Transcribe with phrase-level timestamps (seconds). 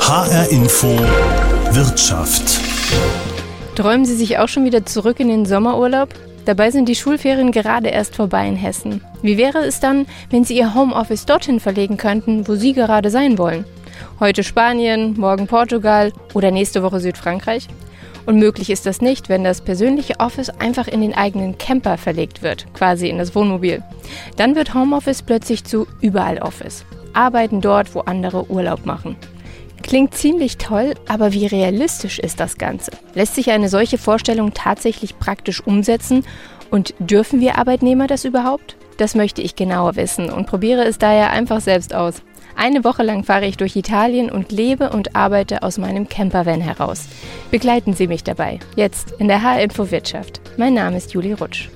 [0.00, 0.88] HR Info
[1.72, 2.58] Wirtschaft.
[3.74, 6.08] Träumen Sie sich auch schon wieder zurück in den Sommerurlaub?
[6.46, 9.02] Dabei sind die Schulferien gerade erst vorbei in Hessen.
[9.20, 13.36] Wie wäre es dann, wenn Sie Ihr Homeoffice dorthin verlegen könnten, wo Sie gerade sein
[13.36, 13.66] wollen?
[14.18, 17.68] Heute Spanien, morgen Portugal oder nächste Woche Südfrankreich?
[18.24, 22.42] Und möglich ist das nicht, wenn das persönliche Office einfach in den eigenen Camper verlegt
[22.42, 23.82] wird, quasi in das Wohnmobil.
[24.36, 26.86] Dann wird Homeoffice plötzlich zu Überall Office.
[27.14, 29.16] Arbeiten dort, wo andere Urlaub machen.
[29.82, 32.90] Klingt ziemlich toll, aber wie realistisch ist das Ganze?
[33.14, 36.24] Lässt sich eine solche Vorstellung tatsächlich praktisch umsetzen
[36.70, 38.76] und dürfen wir Arbeitnehmer das überhaupt?
[38.98, 42.22] Das möchte ich genauer wissen und probiere es daher einfach selbst aus.
[42.56, 47.06] Eine Woche lang fahre ich durch Italien und lebe und arbeite aus meinem Campervan heraus.
[47.52, 48.58] Begleiten Sie mich dabei.
[48.74, 50.40] Jetzt in der H-Info Wirtschaft.
[50.56, 51.68] Mein Name ist Julie Rutsch.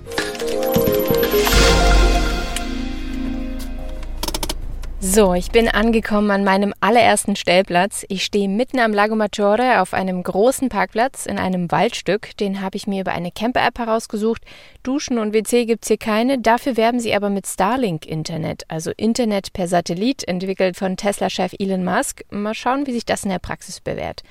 [5.15, 8.07] So, ich bin angekommen an meinem allerersten Stellplatz.
[8.09, 12.35] Ich stehe mitten am Lago Maggiore auf einem großen Parkplatz in einem Waldstück.
[12.39, 14.41] Den habe ich mir über eine Camper-App herausgesucht.
[14.83, 16.39] Duschen und WC gibt es hier keine.
[16.39, 22.23] Dafür werben sie aber mit Starlink-Internet, also Internet per Satellit, entwickelt von Tesla-Chef Elon Musk.
[22.31, 24.23] Mal schauen, wie sich das in der Praxis bewährt.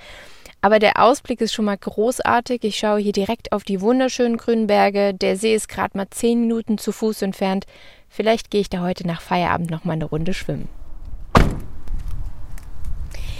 [0.61, 2.63] Aber der Ausblick ist schon mal großartig.
[2.63, 5.13] Ich schaue hier direkt auf die wunderschönen grünen Berge.
[5.13, 7.67] Der See ist gerade mal zehn Minuten zu Fuß entfernt.
[8.13, 10.67] Vielleicht gehe ich da heute nach Feierabend noch mal eine Runde schwimmen.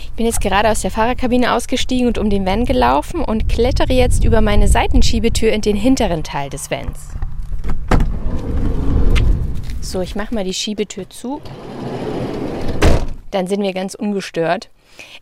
[0.05, 3.91] Ich bin jetzt gerade aus der Fahrerkabine ausgestiegen und um den Van gelaufen und klettere
[3.91, 7.09] jetzt über meine Seitenschiebetür in den hinteren Teil des Vans.
[9.81, 11.41] So, ich mache mal die Schiebetür zu.
[13.29, 14.69] Dann sind wir ganz ungestört.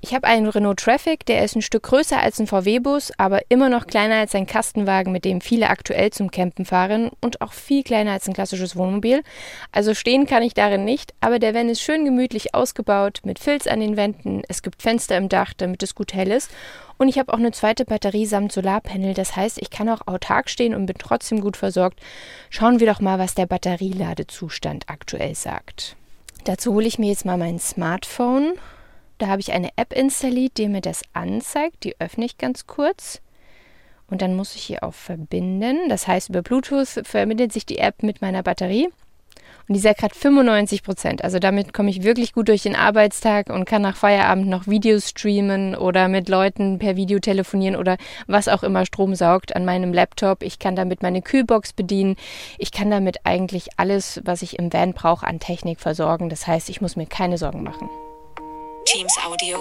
[0.02, 3.70] Ich habe einen Renault Traffic, der ist ein Stück größer als ein VW-Bus, aber immer
[3.70, 7.84] noch kleiner als ein Kastenwagen, mit dem viele aktuell zum Campen fahren und auch viel
[7.84, 9.24] kleiner als ein klassisches Wohnmobil.
[9.72, 13.68] Also stehen kann ich darin nicht, aber der Van ist schön gemütlich ausgebaut, mit Filz
[13.68, 16.50] an den Wänden, es gibt Fenster im Dach, damit es gut hell ist
[17.00, 20.50] und ich habe auch eine zweite Batterie samt Solarpanel, das heißt, ich kann auch autark
[20.50, 22.02] stehen und bin trotzdem gut versorgt.
[22.50, 25.96] Schauen wir doch mal, was der Batterieladezustand aktuell sagt.
[26.44, 28.56] Dazu hole ich mir jetzt mal mein Smartphone
[29.20, 31.84] da habe ich eine App installiert, die mir das anzeigt.
[31.84, 33.22] Die öffne ich ganz kurz.
[34.10, 35.90] Und dann muss ich hier auf Verbinden.
[35.90, 38.90] Das heißt, über Bluetooth verbindet sich die App mit meiner Batterie.
[39.68, 41.24] Und die sagt gerade 95 Prozent.
[41.24, 45.10] Also damit komme ich wirklich gut durch den Arbeitstag und kann nach Feierabend noch Videos
[45.10, 49.94] streamen oder mit Leuten per Video telefonieren oder was auch immer Strom saugt an meinem
[49.94, 50.42] Laptop.
[50.42, 52.16] Ich kann damit meine Kühlbox bedienen.
[52.58, 56.30] Ich kann damit eigentlich alles, was ich im Van brauche, an Technik versorgen.
[56.30, 57.90] Das heißt, ich muss mir keine Sorgen machen.
[58.92, 59.60] Teams Audio.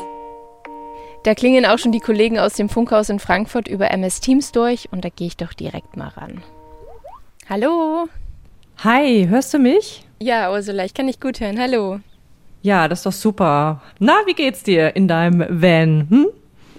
[1.22, 4.88] Da klingen auch schon die Kollegen aus dem Funkhaus in Frankfurt über MS Teams durch
[4.90, 6.42] und da gehe ich doch direkt mal ran.
[7.46, 8.08] Hallo.
[8.78, 10.02] Hi, hörst du mich?
[10.18, 11.60] Ja, Ursula, ich kann dich gut hören.
[11.60, 12.00] Hallo.
[12.62, 13.82] Ja, das ist doch super.
[13.98, 16.06] Na, wie geht's dir in deinem Van?
[16.08, 16.28] Hm?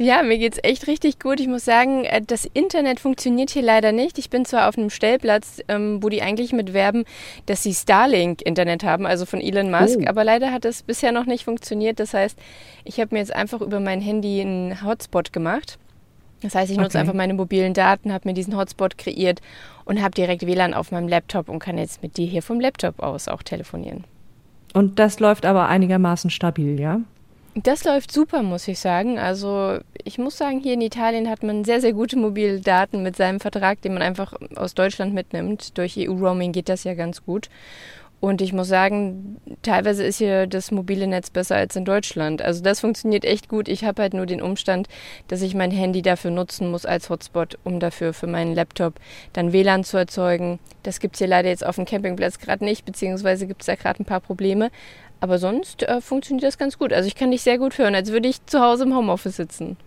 [0.02, 1.42] Ja, mir geht's echt richtig gut.
[1.42, 4.18] Ich muss sagen, äh, das Internet funktioniert hier leider nicht.
[4.18, 7.04] Ich bin zwar auf einem Stellplatz, ähm, wo die eigentlich mit werben,
[7.48, 10.08] dass sie Starlink-Internet haben, also von Elon Musk, oh.
[10.08, 12.00] aber leider hat das bisher noch nicht funktioniert.
[12.00, 12.40] Das heißt,
[12.86, 15.78] ich habe mir jetzt einfach über mein Handy einen Hotspot gemacht.
[16.42, 17.00] Das heißt, ich nutze okay.
[17.00, 19.42] einfach meine mobilen Daten, habe mir diesen Hotspot kreiert
[19.84, 23.02] und habe direkt WLAN auf meinem Laptop und kann jetzt mit dir hier vom Laptop
[23.02, 24.06] aus auch telefonieren.
[24.74, 27.02] Und das läuft aber einigermaßen stabil, ja?
[27.56, 29.18] Das läuft super, muss ich sagen.
[29.18, 33.16] Also ich muss sagen, hier in Italien hat man sehr, sehr gute mobile Daten mit
[33.16, 35.78] seinem Vertrag, den man einfach aus Deutschland mitnimmt.
[35.78, 37.50] Durch EU-Roaming geht das ja ganz gut.
[38.22, 42.42] Und ich muss sagen, teilweise ist hier das mobile Netz besser als in Deutschland.
[42.42, 43.70] Also das funktioniert echt gut.
[43.70, 44.90] Ich habe halt nur den Umstand,
[45.30, 48.96] dass ich mein Handy dafür nutzen muss als Hotspot, um dafür für meinen Laptop
[49.31, 50.60] dann WLAN zu erzeugen.
[50.84, 53.76] Das gibt es hier leider jetzt auf dem Campingplatz gerade nicht, beziehungsweise gibt es da
[53.76, 54.70] gerade ein paar Probleme.
[55.19, 56.94] Aber sonst äh, funktioniert das ganz gut.
[56.94, 59.78] Also ich kann dich sehr gut hören, als würde ich zu Hause im Homeoffice sitzen.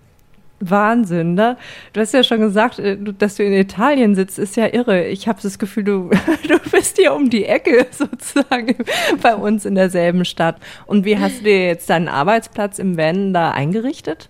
[0.61, 1.57] Wahnsinn, ne?
[1.93, 5.07] Du hast ja schon gesagt, äh, dass du in Italien sitzt, ist ja irre.
[5.07, 6.11] Ich habe das Gefühl, du,
[6.49, 8.77] du bist hier um die Ecke sozusagen
[9.21, 10.57] bei uns in derselben Stadt.
[10.87, 14.29] Und wie hast du dir jetzt deinen Arbeitsplatz im Van da eingerichtet?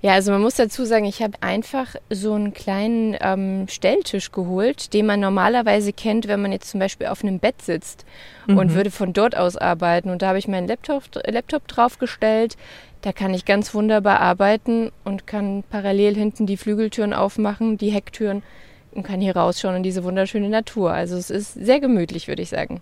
[0.00, 4.92] Ja, also man muss dazu sagen, ich habe einfach so einen kleinen ähm, Stelltisch geholt,
[4.94, 8.04] den man normalerweise kennt, wenn man jetzt zum Beispiel auf einem Bett sitzt
[8.46, 8.58] mhm.
[8.58, 10.10] und würde von dort aus arbeiten.
[10.10, 12.56] Und da habe ich meinen Laptop, Laptop draufgestellt.
[13.02, 18.44] Da kann ich ganz wunderbar arbeiten und kann parallel hinten die Flügeltüren aufmachen, die Hecktüren
[18.92, 20.92] und kann hier rausschauen in diese wunderschöne Natur.
[20.92, 22.80] Also es ist sehr gemütlich, würde ich sagen.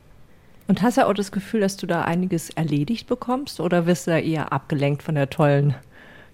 [0.69, 4.11] Und hast du auch das Gefühl, dass du da einiges erledigt bekommst oder wirst du
[4.11, 5.77] da eher abgelenkt von der tollen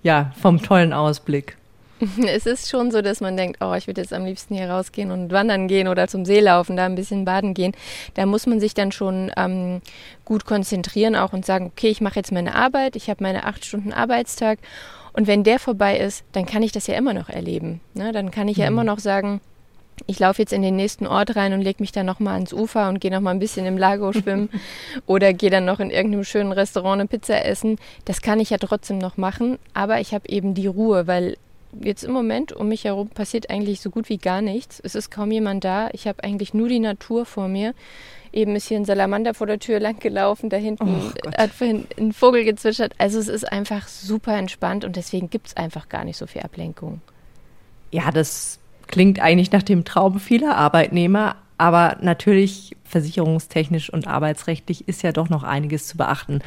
[0.02, 1.56] ja, vom tollen Ausblick.
[2.26, 5.10] Es ist schon so, dass man denkt, oh, ich würde jetzt am liebsten hier rausgehen
[5.10, 7.72] und wandern gehen oder zum See laufen, da ein bisschen baden gehen.
[8.14, 9.80] Da muss man sich dann schon ähm,
[10.24, 13.64] gut konzentrieren auch und sagen, okay, ich mache jetzt meine Arbeit, ich habe meine acht
[13.64, 14.58] Stunden Arbeitstag
[15.12, 17.80] und wenn der vorbei ist, dann kann ich das ja immer noch erleben.
[17.94, 18.12] Ne?
[18.12, 18.88] Dann kann ich ja immer mhm.
[18.88, 19.40] noch sagen,
[20.06, 22.88] ich laufe jetzt in den nächsten Ort rein und lege mich dann nochmal ans Ufer
[22.88, 24.48] und gehe nochmal ein bisschen im Lago schwimmen
[25.06, 27.78] oder gehe dann noch in irgendeinem schönen Restaurant eine Pizza essen.
[28.04, 31.36] Das kann ich ja trotzdem noch machen, aber ich habe eben die Ruhe, weil
[31.80, 34.80] jetzt im Moment um mich herum passiert eigentlich so gut wie gar nichts.
[34.82, 35.88] Es ist kaum jemand da.
[35.92, 37.74] Ich habe eigentlich nur die Natur vor mir.
[38.32, 41.86] Eben ist hier ein Salamander vor der Tür lang gelaufen, da hinten oh hat vorhin
[41.98, 42.94] ein Vogel gezwitschert.
[42.96, 46.40] Also es ist einfach super entspannt und deswegen gibt es einfach gar nicht so viel
[46.40, 47.02] Ablenkung.
[47.90, 55.02] Ja, das Klingt eigentlich nach dem Traum vieler Arbeitnehmer, aber natürlich versicherungstechnisch und arbeitsrechtlich ist
[55.02, 56.40] ja doch noch einiges zu beachten.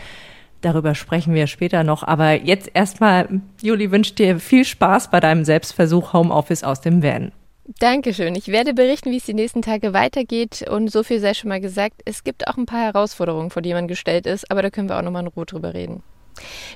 [0.61, 2.03] Darüber sprechen wir später noch.
[2.03, 7.31] Aber jetzt erstmal, Juli, wünsche dir viel Spaß bei deinem Selbstversuch Homeoffice aus dem Van.
[7.79, 8.35] Dankeschön.
[8.35, 10.65] Ich werde berichten, wie es die nächsten Tage weitergeht.
[10.69, 12.01] Und so viel sei schon mal gesagt.
[12.05, 14.97] Es gibt auch ein paar Herausforderungen, vor die man gestellt ist, aber da können wir
[14.97, 16.03] auch nochmal in Ruhe drüber reden.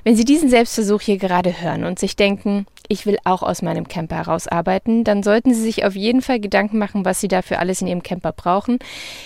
[0.04, 3.86] Wenn Sie diesen Selbstversuch hier gerade hören und sich denken, ich will auch aus meinem
[3.86, 7.80] Camper herausarbeiten, dann sollten Sie sich auf jeden Fall Gedanken machen, was Sie dafür alles
[7.80, 8.80] in Ihrem Camper brauchen.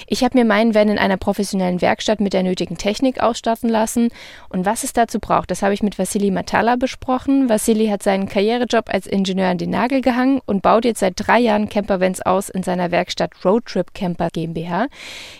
[0.06, 4.10] Ich habe mir meinen Van in einer professionellen Werkstatt mit der nötigen Technik ausstatten lassen.
[4.50, 7.48] Und was es dazu braucht, das habe ich mit Vassili Matala besprochen.
[7.48, 11.40] Vassili hat seinen Karrierejob als Ingenieur an den Nagel gehangen und baut jetzt seit drei
[11.40, 14.88] Jahren Campervans aus in seiner Werkstatt Roadtrip Camper GmbH.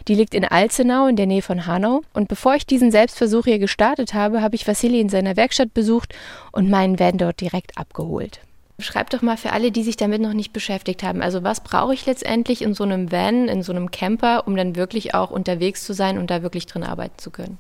[0.08, 2.00] Die liegt in Alzenau in der Nähe von Hanau.
[2.14, 6.14] Und bevor ich diesen Selbstversuch hier gestartet habe, habe ich Vassili in seiner Werkstatt besucht
[6.52, 8.40] und meinen Van dort direkt abgeholt abgeholt.
[8.81, 11.22] Schreib doch mal für alle, die sich damit noch nicht beschäftigt haben.
[11.22, 14.75] Also was brauche ich letztendlich in so einem Van, in so einem Camper, um dann
[14.75, 17.58] wirklich auch unterwegs zu sein und da wirklich drin arbeiten zu können?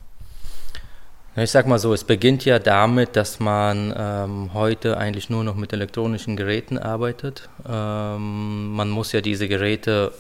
[1.36, 5.54] Ich sag mal so, es beginnt ja damit, dass man ähm, heute eigentlich nur noch
[5.54, 7.48] mit elektronischen Geräten arbeitet.
[7.68, 10.12] Ähm, man muss ja diese Geräte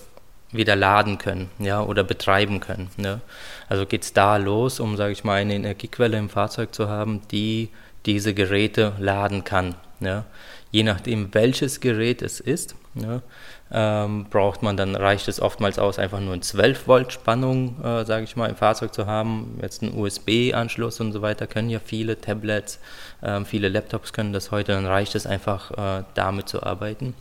[0.52, 2.88] wieder laden können, ja, oder betreiben können.
[2.96, 3.20] Ne?
[3.68, 7.22] Also geht es da los, um, sage ich mal, eine Energiequelle im Fahrzeug zu haben,
[7.32, 7.70] die
[8.06, 9.74] diese Geräte laden kann.
[10.04, 10.24] Ja.
[10.70, 13.22] Je nachdem, welches Gerät es ist, ja,
[13.70, 18.04] ähm, braucht man dann, reicht es oftmals aus, einfach nur eine 12 Volt Spannung, äh,
[18.04, 19.58] sage ich mal, im Fahrzeug zu haben.
[19.62, 22.80] Jetzt einen USB-Anschluss und so weiter können ja viele Tablets,
[23.22, 25.70] äh, viele Laptops können das heute, dann reicht es einfach,
[26.00, 27.14] äh, damit zu arbeiten.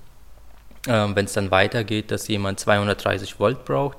[0.87, 3.97] Ähm, Wenn es dann weitergeht, dass jemand 230 Volt braucht,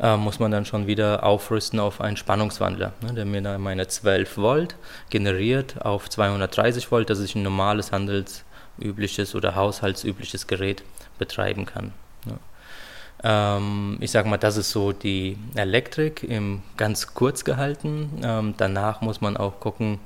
[0.00, 3.86] äh, muss man dann schon wieder aufrüsten auf einen Spannungswandler, ne, der mir dann meine
[3.86, 4.76] 12 Volt
[5.10, 10.82] generiert auf 230 Volt, dass ich ein normales handelsübliches oder haushaltsübliches Gerät
[11.18, 11.92] betreiben kann.
[12.26, 13.56] Ja.
[13.56, 18.20] Ähm, ich sage mal, das ist so die Elektrik im ganz kurz gehalten.
[18.24, 20.00] Ähm, danach muss man auch gucken,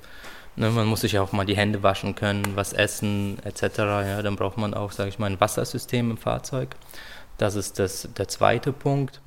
[0.56, 3.78] Ne, man muss sich auch mal die Hände waschen können, was essen etc.
[3.78, 6.76] Ja, dann braucht man auch, sage ich mal, ein Wassersystem im Fahrzeug.
[7.38, 9.20] Das ist das, der zweite Punkt.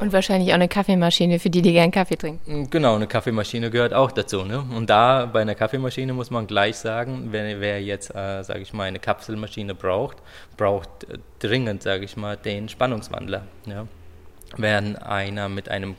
[0.00, 2.62] Und wahrscheinlich auch eine Kaffeemaschine für die, die gern Kaffee trinken.
[2.62, 4.44] Mm, genau, eine Kaffeemaschine gehört auch dazu.
[4.44, 4.64] Ne?
[4.74, 8.72] Und da bei einer Kaffeemaschine muss man gleich sagen, wer, wer jetzt, äh, sage ich
[8.72, 10.16] mal, eine Kapselmaschine braucht,
[10.56, 13.42] braucht äh, dringend, sage ich mal, den Spannungswandler.
[13.66, 13.86] Ja?
[14.56, 15.96] Während einer mit einem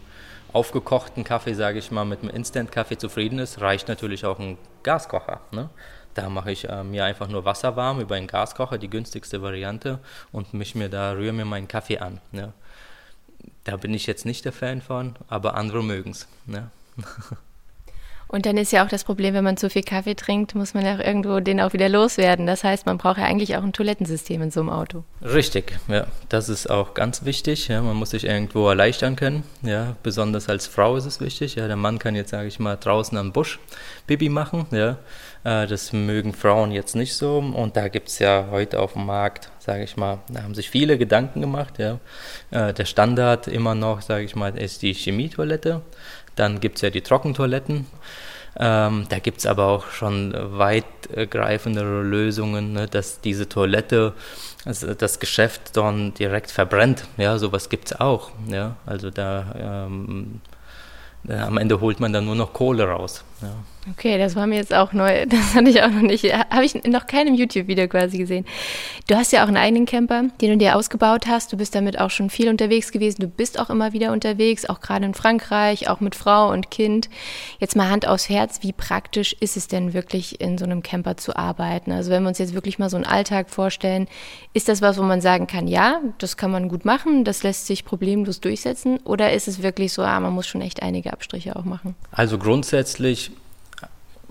[0.51, 5.41] aufgekochten Kaffee, sage ich mal, mit einem Instant-Kaffee zufrieden ist, reicht natürlich auch ein Gaskocher.
[5.51, 5.69] Ne?
[6.13, 9.99] Da mache ich äh, mir einfach nur Wasser warm über einen Gaskocher, die günstigste Variante,
[10.31, 12.19] und mich mir da rühre mir meinen Kaffee an.
[12.31, 12.51] Ne?
[13.63, 16.27] Da bin ich jetzt nicht der Fan von, aber andere mögen es.
[16.45, 16.69] Ne?
[18.31, 20.85] Und dann ist ja auch das Problem, wenn man zu viel Kaffee trinkt, muss man
[20.85, 22.47] ja auch irgendwo den auch wieder loswerden.
[22.47, 25.03] Das heißt, man braucht ja eigentlich auch ein Toilettensystem in so einem Auto.
[25.21, 26.07] Richtig, ja.
[26.29, 27.67] Das ist auch ganz wichtig.
[27.67, 27.81] Ja.
[27.81, 29.43] Man muss sich irgendwo erleichtern können.
[29.63, 29.97] Ja.
[30.01, 31.55] Besonders als Frau ist es wichtig.
[31.55, 31.67] Ja.
[31.67, 33.59] Der Mann kann jetzt, sage ich mal, draußen am Busch
[34.07, 34.65] Bibi machen.
[34.71, 34.97] Ja.
[35.43, 37.37] Äh, das mögen Frauen jetzt nicht so.
[37.37, 40.69] Und da gibt es ja heute auf dem Markt, sage ich mal, da haben sich
[40.69, 41.79] viele Gedanken gemacht.
[41.79, 41.99] Ja.
[42.51, 45.81] Äh, der Standard immer noch, sage ich mal, ist die Chemietoilette.
[46.35, 47.87] Dann gibt es ja die Trockentoiletten.
[48.59, 54.13] Ähm, da gibt es aber auch schon weitgreifendere Lösungen, ne, dass diese Toilette
[54.65, 57.05] also das Geschäft dann direkt verbrennt.
[57.17, 58.31] Ja, sowas gibt es auch.
[58.47, 60.41] Ja, also da ähm,
[61.29, 63.23] am Ende holt man dann nur noch Kohle raus.
[63.41, 63.55] Ja.
[63.89, 65.25] Okay, das war mir jetzt auch neu.
[65.31, 66.23] Das hatte ich auch noch nicht.
[66.25, 68.45] Habe ich noch keinem YouTube-Video quasi gesehen.
[69.07, 71.51] Du hast ja auch einen eigenen Camper, den du dir ausgebaut hast.
[71.51, 73.21] Du bist damit auch schon viel unterwegs gewesen.
[73.21, 77.09] Du bist auch immer wieder unterwegs, auch gerade in Frankreich, auch mit Frau und Kind.
[77.59, 78.59] Jetzt mal Hand aufs Herz.
[78.61, 81.91] Wie praktisch ist es denn wirklich, in so einem Camper zu arbeiten?
[81.91, 84.07] Also, wenn wir uns jetzt wirklich mal so einen Alltag vorstellen,
[84.53, 87.65] ist das was, wo man sagen kann, ja, das kann man gut machen, das lässt
[87.65, 88.99] sich problemlos durchsetzen?
[89.05, 91.95] Oder ist es wirklich so, ah, man muss schon echt einige Abstriche auch machen?
[92.11, 93.30] Also, grundsätzlich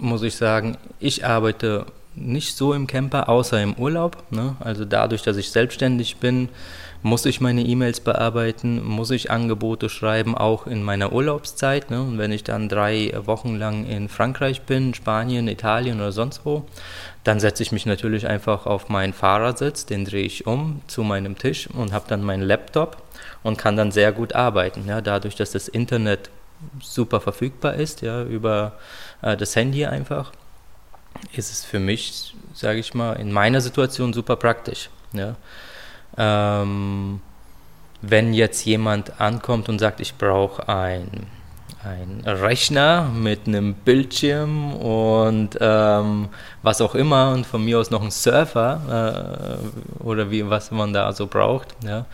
[0.00, 4.22] muss ich sagen, ich arbeite nicht so im Camper, außer im Urlaub.
[4.30, 4.56] Ne?
[4.60, 6.48] Also dadurch, dass ich selbstständig bin,
[7.02, 11.90] muss ich meine E-Mails bearbeiten, muss ich Angebote schreiben, auch in meiner Urlaubszeit.
[11.90, 12.02] Ne?
[12.02, 16.66] Und wenn ich dann drei Wochen lang in Frankreich bin, Spanien, Italien oder sonst wo,
[17.24, 21.38] dann setze ich mich natürlich einfach auf meinen Fahrersitz, den drehe ich um zu meinem
[21.38, 23.02] Tisch und habe dann meinen Laptop
[23.42, 24.86] und kann dann sehr gut arbeiten.
[24.86, 25.00] Ja?
[25.00, 26.30] Dadurch, dass das Internet
[26.82, 28.72] super verfügbar ist, ja, über
[29.22, 30.32] äh, das Handy einfach,
[31.32, 34.90] ist es für mich, sage ich mal, in meiner Situation super praktisch.
[35.12, 35.36] Ja.
[36.16, 37.20] Ähm,
[38.02, 41.26] wenn jetzt jemand ankommt und sagt, ich brauche ein,
[41.84, 46.28] ein Rechner mit einem Bildschirm und ähm,
[46.62, 49.60] was auch immer und von mir aus noch ein Surfer
[50.00, 52.06] äh, oder wie was man da so braucht, ja,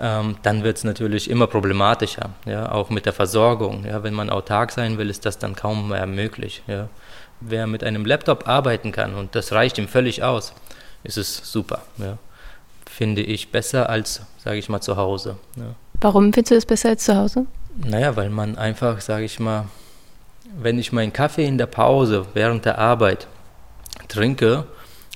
[0.00, 3.84] ähm, dann wird es natürlich immer problematischer, ja, auch mit der Versorgung.
[3.86, 6.62] Ja, wenn man autark sein will, ist das dann kaum mehr möglich.
[6.66, 6.88] Ja.
[7.40, 10.52] Wer mit einem Laptop arbeiten kann und das reicht ihm völlig aus,
[11.04, 11.82] ist es super.
[11.98, 12.18] Ja
[12.90, 15.36] finde ich besser als, sage ich mal, zu Hause.
[15.56, 15.74] Ja.
[16.00, 17.46] Warum findest du es besser als zu Hause?
[17.76, 19.68] Naja, weil man einfach, sage ich mal,
[20.60, 23.28] wenn ich meinen Kaffee in der Pause während der Arbeit
[24.08, 24.66] trinke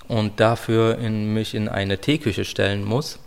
[0.06, 3.18] und dafür in mich in eine Teeküche stellen muss,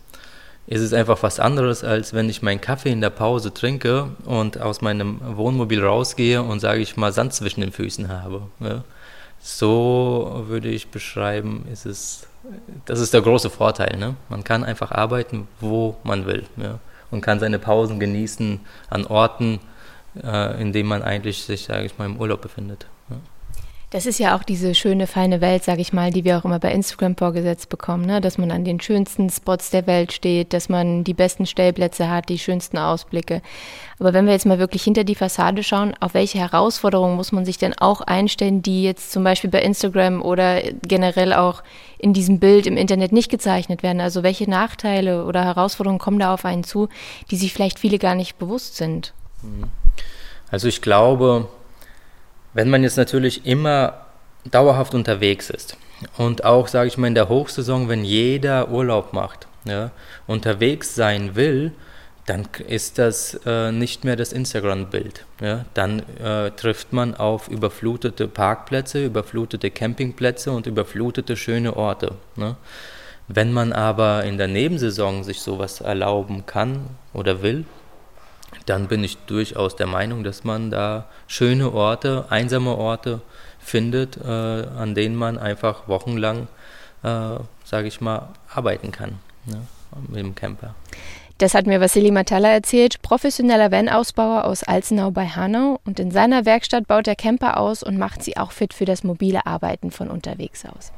[0.68, 4.60] ist es einfach was anderes, als wenn ich meinen Kaffee in der Pause trinke und
[4.60, 8.44] aus meinem Wohnmobil rausgehe und, sage ich mal, Sand zwischen den Füßen habe.
[8.60, 8.84] Ja.
[9.40, 12.28] So würde ich beschreiben, ist es
[12.86, 13.98] das ist der große Vorteil.
[13.98, 14.16] Ne?
[14.30, 16.46] Man kann einfach arbeiten, wo man will.
[16.58, 16.80] Ja?
[17.12, 18.60] Und kann seine Pausen genießen
[18.90, 19.60] an Orten,
[20.24, 22.88] äh, in denen man eigentlich sich, sage ich mal, im Urlaub befindet.
[23.10, 23.18] Ja?
[23.90, 26.60] Das ist ja auch diese schöne, feine Welt, sage ich mal, die wir auch immer
[26.60, 28.20] bei Instagram vorgesetzt bekommen, ne?
[28.20, 32.28] dass man an den schönsten Spots der Welt steht, dass man die besten Stellplätze hat,
[32.28, 33.42] die schönsten Ausblicke.
[33.98, 37.46] Aber wenn wir jetzt mal wirklich hinter die Fassade schauen, auf welche Herausforderungen muss man
[37.46, 41.64] sich denn auch einstellen, die jetzt zum Beispiel bei Instagram oder generell auch
[41.98, 44.02] in diesem Bild im Internet nicht gezeichnet werden?
[44.02, 46.90] Also welche Nachteile oder Herausforderungen kommen da auf einen zu,
[47.32, 49.14] die sich vielleicht viele gar nicht bewusst sind?
[50.52, 51.48] Also ich glaube,
[52.58, 54.08] wenn man jetzt natürlich immer
[54.50, 55.78] dauerhaft unterwegs ist
[56.18, 59.92] und auch, sage ich mal, in der Hochsaison, wenn jeder Urlaub macht, ja,
[60.26, 61.72] unterwegs sein will,
[62.26, 65.24] dann ist das äh, nicht mehr das Instagram-Bild.
[65.40, 65.66] Ja?
[65.76, 72.16] Dann äh, trifft man auf überflutete Parkplätze, überflutete Campingplätze und überflutete schöne Orte.
[72.38, 72.56] Ne?
[73.28, 77.66] Wenn man aber in der Nebensaison sich sowas erlauben kann oder will,
[78.66, 83.22] dann bin ich durchaus der Meinung, dass man da schöne Orte, einsame Orte
[83.60, 86.48] findet, äh, an denen man einfach wochenlang,
[87.04, 89.62] äh, sage ich mal, arbeiten kann ne,
[90.08, 90.76] mit dem Camper.
[91.40, 95.80] Das hat mir Vassili Matala erzählt, professioneller Van-Ausbauer aus Alzenau bei Hanau.
[95.86, 99.04] Und in seiner Werkstatt baut er Camper aus und macht sie auch fit für das
[99.04, 100.92] mobile Arbeiten von unterwegs aus.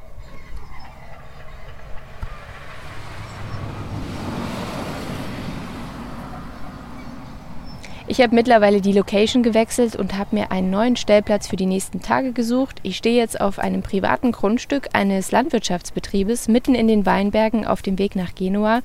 [8.10, 12.02] Ich habe mittlerweile die Location gewechselt und habe mir einen neuen Stellplatz für die nächsten
[12.02, 12.80] Tage gesucht.
[12.82, 18.00] Ich stehe jetzt auf einem privaten Grundstück eines Landwirtschaftsbetriebes mitten in den Weinbergen auf dem
[18.00, 18.82] Weg nach Genua.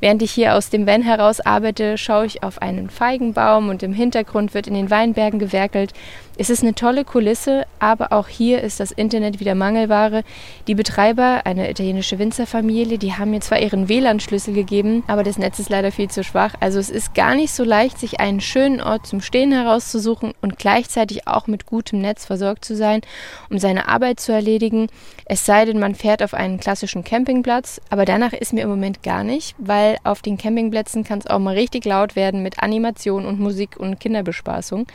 [0.00, 3.92] Während ich hier aus dem Van heraus arbeite, schaue ich auf einen Feigenbaum und im
[3.92, 5.92] Hintergrund wird in den Weinbergen gewerkelt.
[6.38, 10.24] Es ist eine tolle Kulisse, aber auch hier ist das Internet wieder Mangelware.
[10.66, 15.58] Die Betreiber, eine italienische Winzerfamilie, die haben mir zwar ihren WLAN-Schlüssel gegeben, aber das Netz
[15.58, 16.54] ist leider viel zu schwach.
[16.60, 20.58] Also es ist gar nicht so leicht, sich einen schönen Ort zum Stehen herauszusuchen und
[20.58, 23.02] gleichzeitig auch mit gutem Netz versorgt zu sein,
[23.50, 24.86] um seine Arbeit zu erledigen.
[25.26, 29.02] Es sei denn, man fährt auf einen klassischen Campingplatz, aber danach ist mir im Moment
[29.02, 33.26] gar nicht, weil auf den Campingplätzen kann es auch mal richtig laut werden mit Animation
[33.26, 34.86] und Musik und Kinderbespaßung.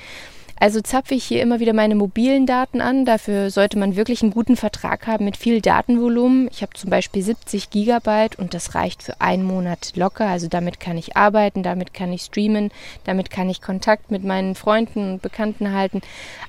[0.58, 3.04] Also zapfe ich hier immer wieder meine mobilen Daten an.
[3.04, 6.48] Dafür sollte man wirklich einen guten Vertrag haben mit viel Datenvolumen.
[6.50, 10.28] Ich habe zum Beispiel 70 Gigabyte und das reicht für einen Monat locker.
[10.28, 12.72] Also damit kann ich arbeiten, damit kann ich streamen,
[13.04, 16.02] damit kann ich Kontakt mit meinen Freunden und Bekannten halten.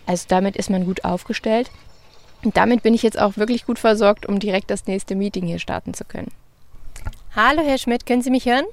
[0.07, 1.71] Also damit ist man gut aufgestellt.
[2.45, 5.59] Und damit bin ich jetzt auch wirklich gut versorgt, um direkt das nächste Meeting hier
[5.59, 6.31] starten zu können.
[7.37, 8.65] Hallo Herr Schmidt, können Sie mich hören?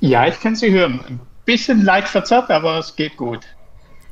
[0.00, 1.00] Ja, ich kann Sie hören.
[1.08, 3.46] Ein bisschen leicht verzerrt, aber es geht gut.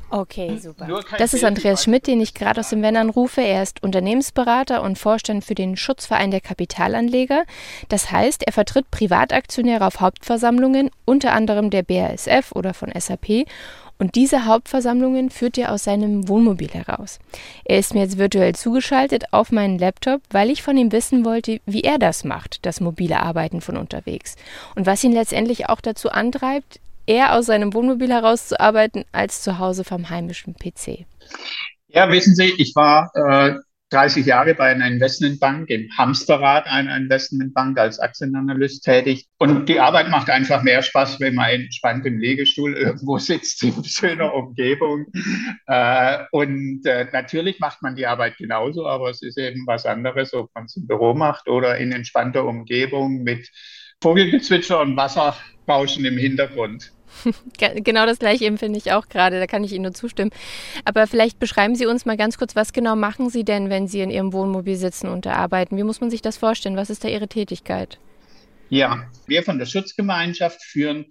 [0.09, 0.87] Okay, super.
[1.19, 3.41] Das ist Andreas Schmidt, den ich gerade aus dem Wenn anrufe.
[3.41, 7.43] Er ist Unternehmensberater und Vorstand für den Schutzverein der Kapitalanleger.
[7.87, 13.45] Das heißt, er vertritt Privataktionäre auf Hauptversammlungen, unter anderem der BASF oder von SAP.
[14.01, 17.19] Und diese Hauptversammlungen führt er aus seinem Wohnmobil heraus.
[17.65, 21.61] Er ist mir jetzt virtuell zugeschaltet auf meinen Laptop, weil ich von ihm wissen wollte,
[21.67, 24.37] wie er das macht, das mobile Arbeiten von unterwegs.
[24.73, 29.83] Und was ihn letztendlich auch dazu antreibt, eher aus seinem Wohnmobil herauszuarbeiten als zu Hause
[29.83, 31.05] vom heimischen PC?
[31.89, 33.59] Ja, wissen Sie, ich war äh,
[33.91, 39.27] 30 Jahre bei einer Investmentbank, im Hamsterrad einer Investmentbank als Aktienanalyst tätig.
[39.37, 43.83] Und die Arbeit macht einfach mehr Spaß, wenn man entspannt im Liegestuhl irgendwo sitzt, in
[43.83, 45.07] schöner Umgebung.
[45.67, 50.33] Äh, und äh, natürlich macht man die Arbeit genauso, aber es ist eben was anderes,
[50.33, 53.49] ob man es im Büro macht oder in entspannter Umgebung mit
[54.01, 56.93] Vogelgezwitscher und Wasserrauschen im Hintergrund.
[57.75, 60.31] genau das gleiche empfinde ich auch gerade, da kann ich Ihnen nur zustimmen.
[60.85, 64.01] Aber vielleicht beschreiben Sie uns mal ganz kurz, was genau machen Sie denn, wenn Sie
[64.01, 65.77] in Ihrem Wohnmobil sitzen und arbeiten?
[65.77, 66.77] Wie muss man sich das vorstellen?
[66.77, 67.99] Was ist da Ihre Tätigkeit?
[68.69, 71.05] Ja, wir von der Schutzgemeinschaft führen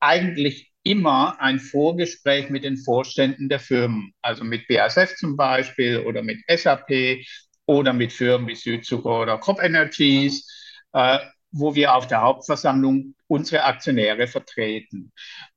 [0.00, 6.22] eigentlich immer ein Vorgespräch mit den Vorständen der Firmen, also mit BASF zum Beispiel oder
[6.22, 7.24] mit SAP
[7.66, 10.48] oder mit Firmen wie Südzucker oder Crop Energies,
[10.92, 11.18] äh,
[11.58, 15.12] wo wir auf der Hauptversammlung unsere Aktionäre vertreten.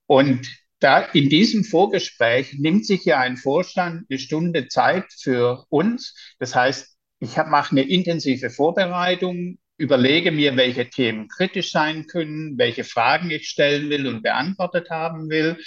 [0.06, 0.48] Und
[0.80, 6.16] da in diesem Vorgespräch nimmt sich ja ein Vorstand eine Stunde Zeit für uns.
[6.40, 12.86] Das heißt, ich mache eine intensive Vorbereitung, überlege mir, welche Themen kritisch sein können, welche
[12.86, 15.58] Fragen ich stellen will und beantwortet haben will.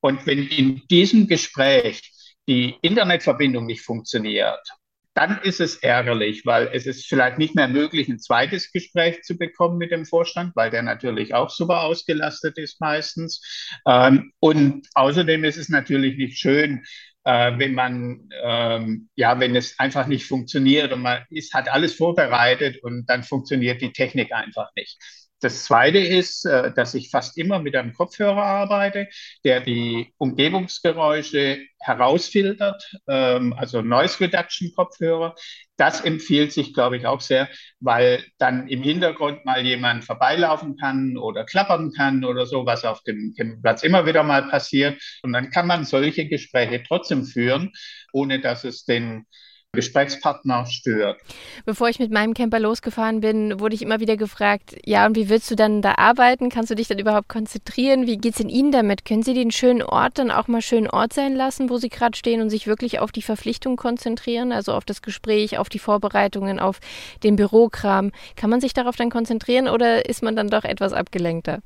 [0.00, 2.12] Und wenn in diesem Gespräch
[2.48, 4.75] die Internetverbindung nicht funktioniert
[5.16, 9.38] dann ist es ärgerlich, weil es ist vielleicht nicht mehr möglich, ein zweites Gespräch zu
[9.38, 13.40] bekommen mit dem Vorstand, weil der natürlich auch super ausgelastet ist meistens.
[13.86, 16.84] Ähm, und außerdem ist es natürlich nicht schön,
[17.24, 21.94] äh, wenn man, ähm, ja, wenn es einfach nicht funktioniert und man ist, hat alles
[21.94, 24.98] vorbereitet und dann funktioniert die Technik einfach nicht.
[25.40, 29.08] Das Zweite ist, äh, dass ich fast immer mit einem Kopfhörer arbeite,
[29.44, 35.34] der die Umgebungsgeräusche herausfiltert, ähm, also Noise Reduction Kopfhörer.
[35.76, 37.48] Das empfiehlt sich, glaube ich, auch sehr,
[37.80, 43.02] weil dann im Hintergrund mal jemand vorbeilaufen kann oder klappern kann oder so, was auf
[43.02, 45.00] dem Campingplatz immer wieder mal passiert.
[45.22, 47.72] Und dann kann man solche Gespräche trotzdem führen,
[48.12, 49.26] ohne dass es den
[49.76, 51.20] Gesprächspartner stört.
[51.64, 55.28] Bevor ich mit meinem Camper losgefahren bin, wurde ich immer wieder gefragt, ja, und wie
[55.28, 56.48] willst du dann da arbeiten?
[56.48, 58.08] Kannst du dich dann überhaupt konzentrieren?
[58.08, 59.04] Wie geht es in Ihnen damit?
[59.04, 62.16] Können Sie den schönen Ort dann auch mal schönen Ort sein lassen, wo Sie gerade
[62.16, 66.58] stehen und sich wirklich auf die Verpflichtung konzentrieren, also auf das Gespräch, auf die Vorbereitungen,
[66.58, 66.80] auf
[67.22, 68.10] den Bürokram?
[68.34, 71.60] Kann man sich darauf dann konzentrieren oder ist man dann doch etwas abgelenkter?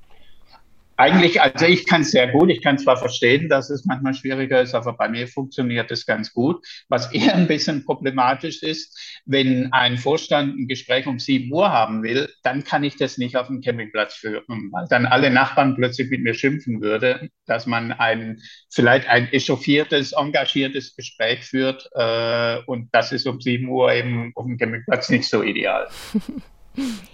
[1.01, 2.51] Eigentlich, also ich kann es sehr gut.
[2.51, 6.35] Ich kann zwar verstehen, dass es manchmal schwieriger ist, aber bei mir funktioniert es ganz
[6.35, 6.63] gut.
[6.91, 12.03] Was eher ein bisschen problematisch ist, wenn ein Vorstand ein Gespräch um 7 Uhr haben
[12.03, 16.11] will, dann kann ich das nicht auf dem Campingplatz führen, weil dann alle Nachbarn plötzlich
[16.11, 22.91] mit mir schimpfen würde, dass man ein vielleicht ein echauffiertes, engagiertes Gespräch führt äh, und
[22.93, 25.89] das ist um 7 Uhr eben auf dem Campingplatz nicht so ideal.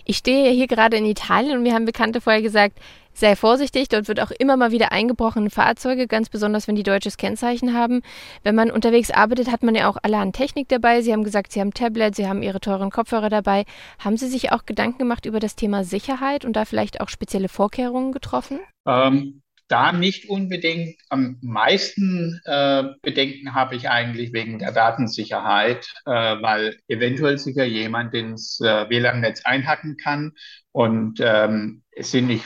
[0.05, 2.79] Ich stehe hier gerade in Italien und mir haben Bekannte vorher gesagt,
[3.19, 6.83] sei vorsichtig, dort wird auch immer mal wieder eingebrochen in Fahrzeuge, ganz besonders wenn die
[6.83, 8.03] deutsches Kennzeichen haben.
[8.43, 11.03] Wenn man unterwegs arbeitet, hat man ja auch allerhand Technik dabei.
[11.03, 13.65] Sie haben gesagt, Sie haben Tablet, Sie haben Ihre teuren Kopfhörer dabei.
[13.99, 17.49] Haben Sie sich auch Gedanken gemacht über das Thema Sicherheit und da vielleicht auch spezielle
[17.49, 18.61] Vorkehrungen getroffen?
[18.87, 20.97] Ähm, da nicht unbedingt.
[21.09, 27.65] Am meisten äh, Bedenken habe ich eigentlich wegen der Datensicherheit, äh, weil eventuell sich ja
[27.65, 30.33] jemand ins äh, WLAN-Netz einhacken kann
[30.73, 32.45] und ähm, es sind nicht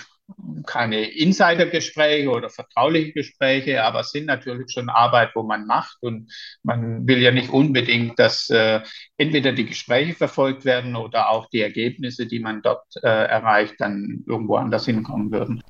[0.66, 6.32] keine Insidergespräche oder vertrauliche Gespräche, aber es sind natürlich schon Arbeit, wo man macht und
[6.62, 8.80] man will ja nicht unbedingt, dass äh,
[9.16, 14.24] entweder die Gespräche verfolgt werden oder auch die Ergebnisse, die man dort äh, erreicht, dann
[14.26, 15.62] irgendwo anders hinkommen würden.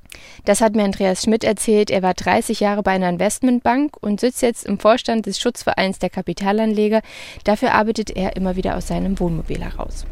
[0.44, 1.90] Das hat mir Andreas Schmidt erzählt.
[1.90, 6.10] Er war 30 Jahre bei einer Investmentbank und sitzt jetzt im Vorstand des Schutzvereins der
[6.10, 7.02] Kapitalanleger.
[7.44, 10.06] Dafür arbeitet er immer wieder aus seinem Wohnmobil heraus.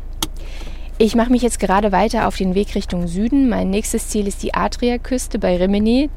[1.00, 3.48] Ich mache mich jetzt gerade weiter auf den Weg Richtung Süden.
[3.48, 6.10] Mein nächstes Ziel ist die Adriaküste bei Rimini.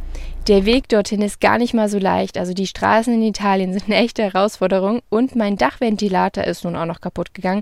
[0.47, 2.35] Der Weg dorthin ist gar nicht mal so leicht.
[2.35, 6.87] Also die Straßen in Italien sind eine echte Herausforderung und mein Dachventilator ist nun auch
[6.87, 7.61] noch kaputt gegangen.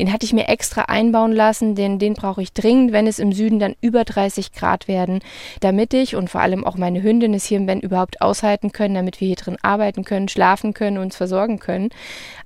[0.00, 3.30] Den hatte ich mir extra einbauen lassen, denn den brauche ich dringend, wenn es im
[3.30, 5.20] Süden dann über 30 Grad werden,
[5.60, 8.96] damit ich und vor allem auch meine Hündin es hier im Ben überhaupt aushalten können,
[8.96, 11.90] damit wir hier drin arbeiten können, schlafen können, uns versorgen können.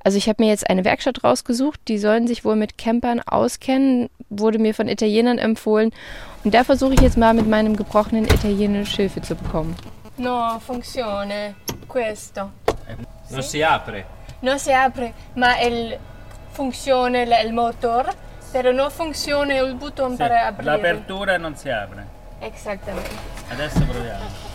[0.04, 4.10] Also ich habe mir jetzt eine Werkstatt rausgesucht, die sollen sich wohl mit Campern auskennen,
[4.28, 5.90] wurde mir von Italienern empfohlen
[6.44, 9.74] und da versuche ich jetzt mal mit meinem gebrochenen Italienisch Hilfe zu bekommen.
[10.16, 11.55] No, funzione
[11.87, 12.50] questo.
[13.31, 14.05] Non si apre.
[14.40, 15.98] Non si apre, ma il
[16.50, 18.12] funzione il motor,
[18.50, 20.70] però non funziona il button per aprire.
[20.70, 22.07] L'apertura non si apre.
[22.40, 23.11] Esattamente.
[23.50, 24.49] Adesso proviamo.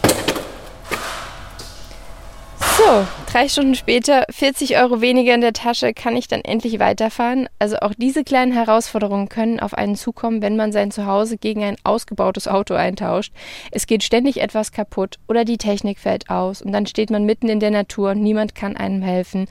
[2.85, 7.49] So, drei Stunden später, 40 Euro weniger in der Tasche, kann ich dann endlich weiterfahren.
[7.57, 11.77] Also auch diese kleinen Herausforderungen können auf einen zukommen, wenn man sein Zuhause gegen ein
[11.83, 13.33] ausgebautes Auto eintauscht.
[13.71, 17.49] Es geht ständig etwas kaputt oder die Technik fällt aus und dann steht man mitten
[17.49, 19.47] in der Natur und niemand kann einem helfen.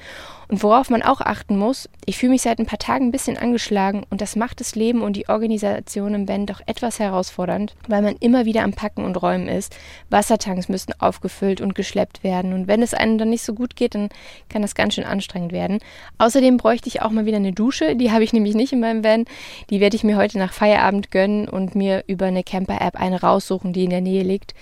[0.49, 3.39] Und worauf man auch achten muss, ich fühle mich seit ein paar Tagen ein bisschen
[3.39, 8.03] angeschlagen und das macht das Leben und die Organisation im Band doch etwas herausfordernd, weil
[8.03, 9.75] man immer wieder am Packen und Räumen ist.
[10.11, 13.95] Wassertanks müssen aufgefüllt und geschleppt werden und wenn es einem dann nicht so gut geht,
[13.95, 14.09] dann
[14.49, 15.81] kann das ganz schön anstrengend werden.
[16.19, 19.03] Außerdem bräuchte ich auch mal wieder eine Dusche, die habe ich nämlich nicht in meinem
[19.05, 19.25] Van.
[19.71, 23.73] Die werde ich mir heute nach Feierabend gönnen und mir über eine Camper-App eine raussuchen,
[23.73, 24.55] die in der Nähe liegt.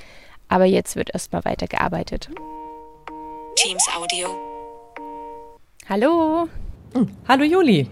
[0.48, 2.29] Aber jetzt wird erstmal weitergearbeitet.
[3.57, 4.29] Teams Audio.
[5.88, 6.48] Hallo.
[6.94, 7.09] Hm.
[7.29, 7.88] Hallo Juli.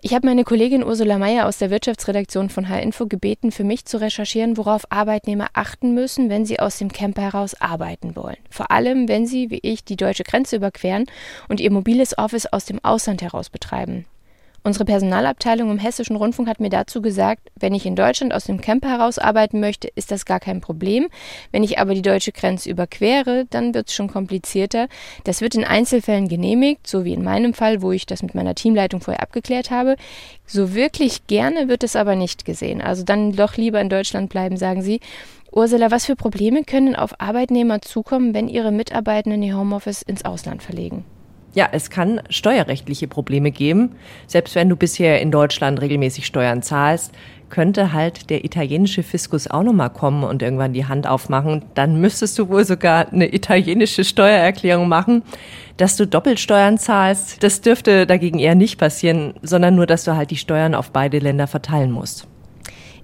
[0.00, 4.00] Ich habe meine Kollegin Ursula Meyer aus der Wirtschaftsredaktion von H-Info gebeten, für mich zu
[4.00, 8.36] recherchieren, worauf Arbeitnehmer achten müssen, wenn sie aus dem Camper heraus arbeiten wollen.
[8.48, 11.06] Vor allem, wenn sie, wie ich, die deutsche Grenze überqueren
[11.48, 14.04] und ihr mobiles Office aus dem Ausland heraus betreiben.
[14.64, 18.60] Unsere Personalabteilung im Hessischen Rundfunk hat mir dazu gesagt, wenn ich in Deutschland aus dem
[18.60, 21.08] Camper heraus arbeiten möchte, ist das gar kein Problem.
[21.52, 24.88] Wenn ich aber die deutsche Grenze überquere, dann wird es schon komplizierter.
[25.24, 28.54] Das wird in Einzelfällen genehmigt, so wie in meinem Fall, wo ich das mit meiner
[28.54, 29.96] Teamleitung vorher abgeklärt habe.
[30.44, 32.82] So wirklich gerne wird es aber nicht gesehen.
[32.82, 35.00] Also dann doch lieber in Deutschland bleiben, sagen sie.
[35.52, 40.62] Ursula, was für Probleme können auf Arbeitnehmer zukommen, wenn ihre Mitarbeitenden ihr Homeoffice ins Ausland
[40.62, 41.04] verlegen?
[41.58, 43.96] Ja, es kann steuerrechtliche Probleme geben.
[44.28, 47.12] Selbst wenn du bisher in Deutschland regelmäßig Steuern zahlst,
[47.50, 51.64] könnte halt der italienische Fiskus auch nochmal kommen und irgendwann die Hand aufmachen.
[51.74, 55.24] Dann müsstest du wohl sogar eine italienische Steuererklärung machen.
[55.78, 60.30] Dass du Doppelsteuern zahlst, das dürfte dagegen eher nicht passieren, sondern nur, dass du halt
[60.30, 62.28] die Steuern auf beide Länder verteilen musst.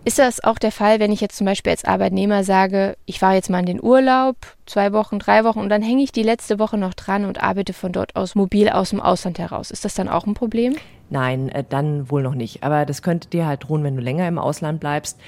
[0.07, 3.37] Ist das auch der Fall, wenn ich jetzt zum Beispiel als Arbeitnehmer sage, ich fahre
[3.37, 4.37] jetzt mal in den Urlaub,
[4.67, 7.73] zwei Wochen, drei Wochen und dann hänge ich die letzte Woche noch dran und arbeite
[7.73, 9.71] von dort aus mobil aus dem Ausland heraus?
[9.71, 10.77] Ist das dann auch ein Problem?
[11.09, 12.63] Nein, äh, dann wohl noch nicht.
[12.63, 15.19] Aber das könnte dir halt drohen, wenn du länger im Ausland bleibst.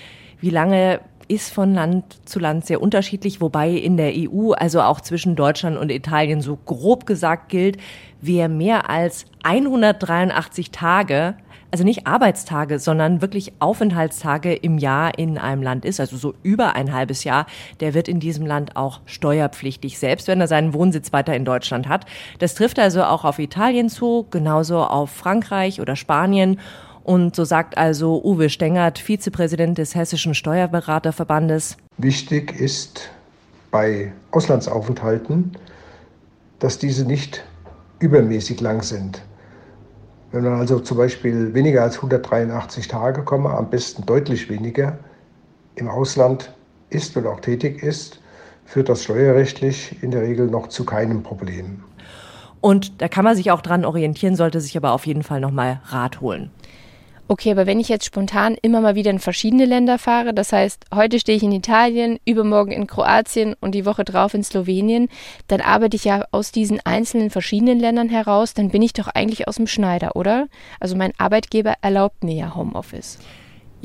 [0.40, 5.00] Wie lange ist von Land zu Land sehr unterschiedlich, wobei in der EU, also auch
[5.00, 7.78] zwischen Deutschland und Italien, so grob gesagt gilt,
[8.20, 11.34] wer mehr als 183 Tage
[11.70, 16.74] also nicht Arbeitstage, sondern wirklich Aufenthaltstage im Jahr in einem Land ist, also so über
[16.74, 17.46] ein halbes Jahr,
[17.81, 21.88] der wird in diesem Land auch steuerpflichtig, selbst wenn er seinen Wohnsitz weiter in Deutschland
[21.88, 22.07] hat.
[22.38, 26.61] Das trifft also auch auf Italien zu, genauso auf Frankreich oder Spanien.
[27.02, 31.76] Und so sagt also Uwe Stengert, Vizepräsident des Hessischen Steuerberaterverbandes.
[31.98, 33.11] Wichtig ist
[33.70, 35.52] bei Auslandsaufenthalten,
[36.59, 37.44] dass diese nicht
[37.98, 39.22] übermäßig lang sind.
[40.32, 44.98] Wenn man also zum Beispiel weniger als 183 Tage am besten deutlich weniger,
[45.76, 46.52] im Ausland
[46.90, 48.20] ist und auch tätig ist,
[48.64, 51.84] führt das steuerrechtlich in der Regel noch zu keinem Problem.
[52.60, 55.80] Und da kann man sich auch dran orientieren, sollte sich aber auf jeden Fall nochmal
[55.86, 56.50] Rat holen.
[57.28, 60.84] Okay, aber wenn ich jetzt spontan immer mal wieder in verschiedene Länder fahre, das heißt,
[60.94, 65.08] heute stehe ich in Italien, übermorgen in Kroatien und die Woche drauf in Slowenien,
[65.48, 69.48] dann arbeite ich ja aus diesen einzelnen verschiedenen Ländern heraus, dann bin ich doch eigentlich
[69.48, 70.46] aus dem Schneider, oder?
[70.78, 73.18] Also mein Arbeitgeber erlaubt mir ja Homeoffice.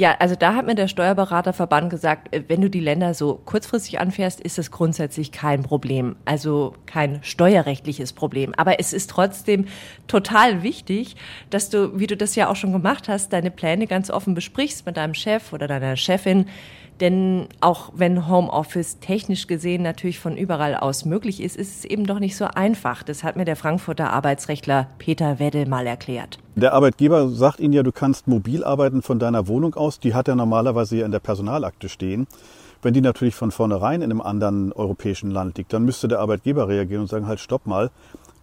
[0.02, 4.00] Ja, also da hat mir der Steuerberaterverband gesagt, äh, wenn du die Länder so kurzfristig
[4.00, 6.16] anfährst, ist es grundsätzlich kein Problem.
[6.26, 8.52] Also kein steuerrechtliches Problem.
[8.58, 9.68] Aber es ist trotzdem
[10.08, 11.18] total wichtig,
[11.52, 14.88] dass du, wie du das ja auch schon gemacht hast, deine Pläne ganz offen besprichst
[14.88, 16.48] mit deinem Chef oder deiner Chefin.
[17.02, 22.06] Denn auch wenn Homeoffice technisch gesehen natürlich von überall aus möglich ist, ist es eben
[22.06, 23.02] doch nicht so einfach.
[23.02, 26.38] Das hat mir der Frankfurter Arbeitsrechtler Peter Wedde mal erklärt.
[26.56, 30.00] Der Arbeitgeber sagt Ihnen ja, du kannst mobil arbeiten von deiner Wohnung aus.
[30.00, 32.28] Die hat er normalerweise ja in der Personalakte stehen.
[32.84, 36.68] Wenn die natürlich von vornherein in einem anderen europäischen Land liegt, dann müsste der Arbeitgeber
[36.68, 37.92] reagieren und sagen, halt, stopp mal,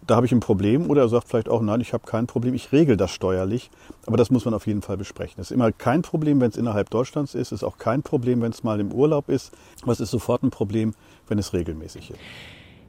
[0.07, 0.89] da habe ich ein Problem.
[0.89, 3.69] Oder er sagt vielleicht auch, nein, ich habe kein Problem, ich regel das steuerlich.
[4.05, 5.35] Aber das muss man auf jeden Fall besprechen.
[5.39, 7.47] Es ist immer kein Problem, wenn es innerhalb Deutschlands ist.
[7.47, 9.51] Es ist auch kein Problem, wenn es mal im Urlaub ist.
[9.83, 10.93] Aber es ist sofort ein Problem,
[11.27, 12.19] wenn es regelmäßig ist.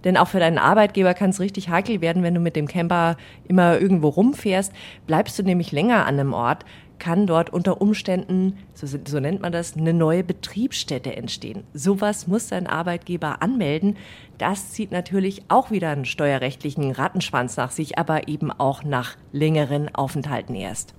[0.05, 3.17] Denn auch für deinen Arbeitgeber kann es richtig heikel werden, wenn du mit dem Camper
[3.47, 4.73] immer irgendwo rumfährst.
[5.07, 6.65] Bleibst du nämlich länger an einem Ort,
[7.01, 11.65] kann dort unter Umständen, so, so, nennt man das, eine neue Betriebsstätte entstehen.
[11.75, 13.97] Sowas muss dein Arbeitgeber anmelden.
[14.39, 19.93] Das zieht natürlich auch wieder einen steuerrechtlichen Rattenschwanz nach sich, aber eben auch nach längeren
[19.93, 20.95] Aufenthalten erst.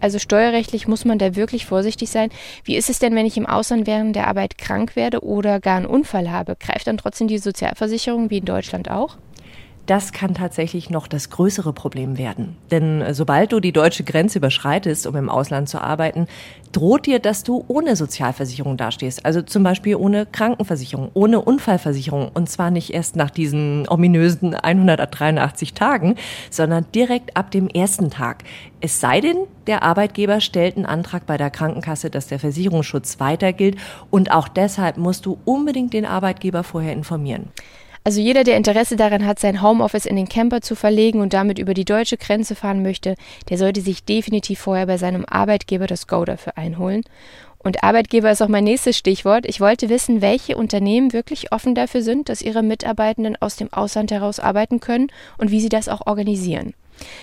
[0.00, 2.30] Also steuerrechtlich muss man da wirklich vorsichtig sein.
[2.64, 5.76] Wie ist es denn, wenn ich im Ausland während der Arbeit krank werde oder gar
[5.76, 6.56] einen Unfall habe?
[6.56, 9.18] Greift dann trotzdem die Sozialversicherung wie in Deutschland auch?
[9.90, 12.56] Das kann tatsächlich noch das größere Problem werden.
[12.70, 16.28] Denn äh, sobald du die deutsche Grenze überschreitest, um im Ausland zu arbeiten,
[16.70, 19.26] droht dir, dass du ohne Sozialversicherung dastehst.
[19.26, 22.30] Also zum Beispiel ohne Krankenversicherung, ohne Unfallversicherung.
[22.32, 26.14] Und zwar nicht erst nach diesen ominösen 183 Tagen,
[26.50, 28.44] sondern direkt ab dem ersten Tag.
[28.80, 33.52] Es sei denn, der Arbeitgeber stellt einen Antrag bei der Krankenkasse, dass der Versicherungsschutz weiter
[33.52, 33.76] gilt.
[34.08, 37.48] Und auch deshalb musst du unbedingt den Arbeitgeber vorher informieren.
[38.02, 41.58] Also jeder, der Interesse daran hat, sein Homeoffice in den Camper zu verlegen und damit
[41.58, 43.14] über die deutsche Grenze fahren möchte,
[43.50, 47.02] der sollte sich definitiv vorher bei seinem Arbeitgeber das Go dafür einholen.
[47.62, 49.44] Und Arbeitgeber ist auch mein nächstes Stichwort.
[49.46, 54.10] Ich wollte wissen, welche Unternehmen wirklich offen dafür sind, dass ihre Mitarbeitenden aus dem Ausland
[54.10, 56.72] heraus arbeiten können und wie sie das auch organisieren.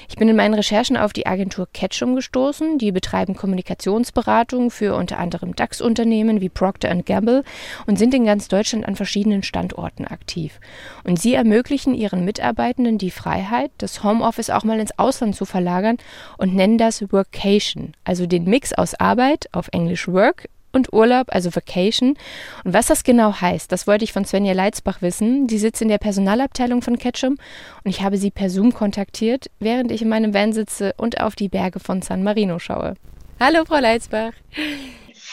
[0.09, 2.77] Ich bin in meinen Recherchen auf die Agentur Ketchum gestoßen.
[2.77, 7.43] Die betreiben Kommunikationsberatung für unter anderem DAX-Unternehmen wie Procter Gamble
[7.85, 10.59] und sind in ganz Deutschland an verschiedenen Standorten aktiv.
[11.03, 15.97] Und sie ermöglichen ihren Mitarbeitenden die Freiheit, das Homeoffice auch mal ins Ausland zu verlagern
[16.37, 21.53] und nennen das Workation, also den Mix aus Arbeit, auf Englisch Work, und Urlaub, also
[21.53, 22.17] Vacation.
[22.63, 25.49] Und was das genau heißt, das wollte ich von Svenja Leitzbach wissen.
[25.49, 27.37] Sie sitzt in der Personalabteilung von Ketchum
[27.83, 31.35] und ich habe sie per Zoom kontaktiert, während ich in meinem Van sitze und auf
[31.35, 32.93] die Berge von San Marino schaue.
[33.39, 34.31] Hallo, Frau Leitzbach.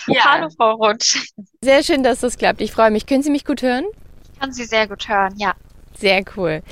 [0.06, 0.24] Ja.
[0.24, 1.32] Hallo, Frau Rutsch.
[1.62, 2.60] Sehr schön, dass das klappt.
[2.60, 3.06] Ich freue mich.
[3.06, 3.84] Können Sie mich gut hören?
[4.32, 5.54] Ich kann Sie sehr gut hören, ja.
[5.96, 6.62] Sehr cool.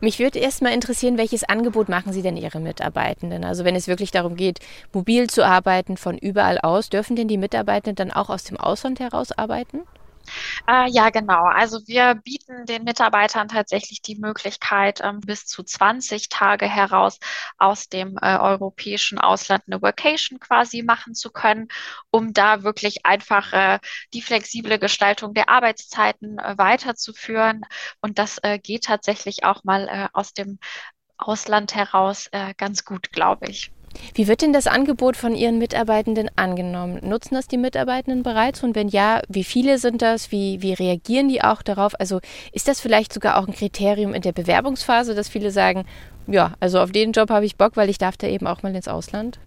[0.00, 3.44] Mich würde erst mal interessieren, welches Angebot machen Sie denn Ihre Mitarbeitenden?
[3.44, 4.58] Also wenn es wirklich darum geht,
[4.92, 8.98] mobil zu arbeiten von überall aus, dürfen denn die Mitarbeitenden dann auch aus dem Ausland
[8.98, 9.80] heraus arbeiten?
[10.68, 11.44] Äh, ja, genau.
[11.44, 17.18] Also wir bieten den Mitarbeitern tatsächlich die Möglichkeit, ähm, bis zu 20 Tage heraus
[17.58, 21.68] aus dem äh, europäischen Ausland eine Vacation quasi machen zu können,
[22.10, 23.78] um da wirklich einfach äh,
[24.14, 27.62] die flexible Gestaltung der Arbeitszeiten äh, weiterzuführen.
[28.00, 30.58] Und das äh, geht tatsächlich auch mal äh, aus dem
[31.18, 33.70] Ausland heraus ganz gut, glaube ich.
[34.14, 37.00] Wie wird denn das Angebot von Ihren Mitarbeitenden angenommen?
[37.02, 38.62] Nutzen das die Mitarbeitenden bereits?
[38.62, 40.30] Und wenn ja, wie viele sind das?
[40.32, 41.98] Wie, wie reagieren die auch darauf?
[41.98, 42.20] Also
[42.52, 45.84] ist das vielleicht sogar auch ein Kriterium in der Bewerbungsphase, dass viele sagen,
[46.26, 48.74] ja, also auf den Job habe ich Bock, weil ich darf da eben auch mal
[48.74, 49.38] ins Ausland?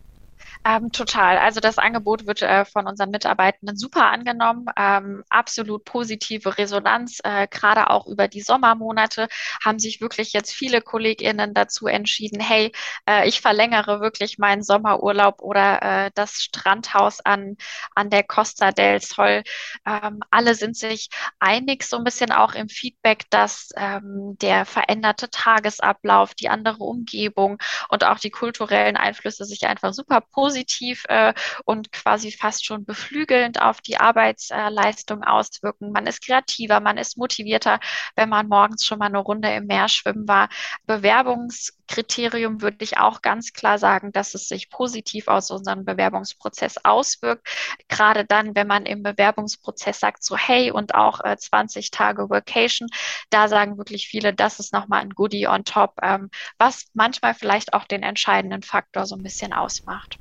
[0.65, 1.39] Ähm, total.
[1.39, 4.67] Also das Angebot wird äh, von unseren Mitarbeitenden super angenommen.
[4.77, 7.19] Ähm, absolut positive Resonanz.
[7.23, 9.27] Äh, Gerade auch über die Sommermonate
[9.61, 12.71] haben sich wirklich jetzt viele KollegInnen dazu entschieden, hey,
[13.09, 17.57] äh, ich verlängere wirklich meinen Sommerurlaub oder äh, das Strandhaus an,
[17.93, 19.43] an der Costa del Sol.
[19.85, 25.29] Ähm, alle sind sich einig, so ein bisschen auch im Feedback, dass ähm, der veränderte
[25.29, 27.57] Tagesablauf, die andere Umgebung
[27.89, 31.33] und auch die kulturellen Einflüsse sich einfach super positiv positiv äh,
[31.65, 35.91] und quasi fast schon beflügelnd auf die Arbeitsleistung auswirken.
[35.91, 37.79] Man ist kreativer, man ist motivierter,
[38.15, 40.49] wenn man morgens schon mal eine Runde im Meer schwimmen war.
[40.85, 47.47] Bewerbungskriterium würde ich auch ganz klar sagen, dass es sich positiv aus unserem Bewerbungsprozess auswirkt.
[47.87, 52.89] Gerade dann, wenn man im Bewerbungsprozess sagt, so hey und auch äh, 20 Tage Vacation,
[53.31, 57.73] da sagen wirklich viele, das ist nochmal ein Goodie on top, ähm, was manchmal vielleicht
[57.73, 60.19] auch den entscheidenden Faktor so ein bisschen ausmacht.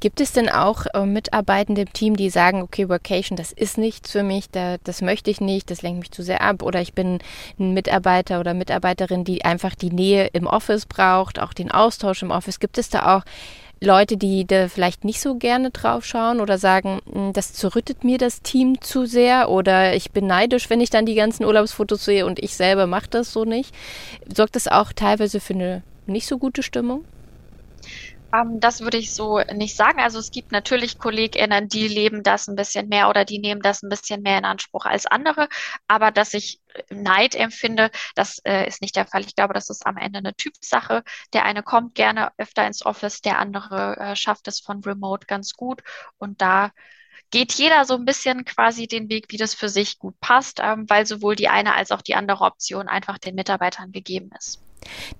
[0.00, 4.10] Gibt es denn auch äh, Mitarbeitende im Team, die sagen, okay, Workation, das ist nichts
[4.10, 6.94] für mich, da, das möchte ich nicht, das lenkt mich zu sehr ab oder ich
[6.94, 7.18] bin
[7.58, 12.30] ein Mitarbeiter oder Mitarbeiterin, die einfach die Nähe im Office braucht, auch den Austausch im
[12.30, 12.60] Office.
[12.60, 13.22] Gibt es da auch
[13.82, 18.16] Leute, die da vielleicht nicht so gerne drauf schauen oder sagen, hm, das zerrüttet mir
[18.16, 22.24] das Team zu sehr oder ich bin neidisch, wenn ich dann die ganzen Urlaubsfotos sehe
[22.24, 23.74] und ich selber mache das so nicht.
[24.32, 27.04] Sorgt das auch teilweise für eine nicht so gute Stimmung?
[28.34, 30.00] Ähm, das würde ich so nicht sagen.
[30.00, 33.82] Also es gibt natürlich KollegInnen, die leben das ein bisschen mehr oder die nehmen das
[33.82, 35.48] ein bisschen mehr in Anspruch als andere.
[35.86, 39.22] Aber dass ich Neid empfinde, das äh, ist nicht der Fall.
[39.22, 41.02] Ich glaube, das ist am Ende eine Typsache.
[41.32, 45.52] Der eine kommt gerne öfter ins Office, der andere äh, schafft es von Remote ganz
[45.54, 45.82] gut.
[46.18, 46.70] Und da
[47.30, 50.88] geht jeder so ein bisschen quasi den Weg, wie das für sich gut passt, ähm,
[50.88, 54.62] weil sowohl die eine als auch die andere Option einfach den Mitarbeitern gegeben ist.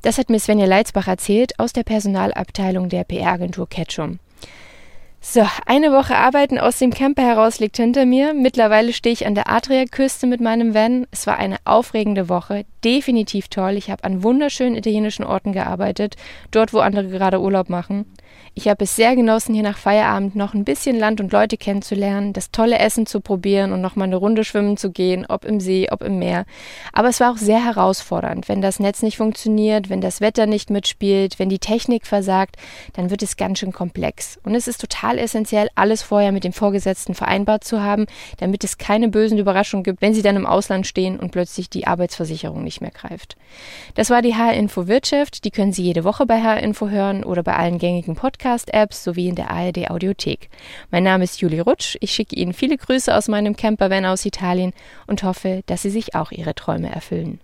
[0.03, 4.19] Das hat mir Svenja Leitzbach erzählt aus der Personalabteilung der PR-Agentur Ketchum.
[5.25, 8.35] So, eine Woche Arbeiten aus dem Camper heraus liegt hinter mir.
[8.35, 11.07] Mittlerweile stehe ich an der Adriaküste mit meinem Van.
[11.13, 13.77] Es war eine aufregende Woche, definitiv toll.
[13.77, 16.17] Ich habe an wunderschönen italienischen Orten gearbeitet,
[16.51, 18.07] dort wo andere gerade Urlaub machen.
[18.55, 22.35] Ich habe es sehr genossen, hier nach Feierabend noch ein bisschen Land und Leute kennenzulernen,
[22.35, 25.59] das tolle Essen zu probieren und noch mal eine Runde schwimmen zu gehen, ob im
[25.59, 26.45] See, ob im Meer.
[26.93, 28.51] Aber es war auch sehr herausfordernd.
[28.51, 32.57] Wenn das Netz nicht funktioniert, wenn das Wetter nicht mitspielt, wenn die Technik versagt,
[32.93, 34.39] dann wird es ganz schön komplex.
[34.45, 38.05] Und es ist total essentiell, alles vorher mit dem Vorgesetzten vereinbart zu haben,
[38.37, 41.87] damit es keine bösen Überraschungen gibt, wenn sie dann im Ausland stehen und plötzlich die
[41.87, 43.39] Arbeitsversicherung nicht mehr greift.
[43.95, 45.45] Das war die HR-Info Wirtschaft.
[45.47, 49.37] Die können Sie jede Woche bei HR-Info hören oder bei allen gängigen Podcast-Apps sowie in
[49.37, 50.51] der ARD-Audiothek.
[50.91, 51.97] Mein Name ist Julie Rutsch.
[52.01, 54.73] Ich schicke Ihnen viele Grüße aus meinem Campervan aus Italien
[55.07, 57.41] und hoffe, dass Sie sich auch Ihre Träume erfüllen.